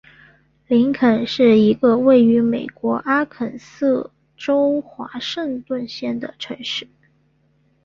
[0.65, 6.87] 林肯是一个位于美国阿肯色州华盛顿县的城市。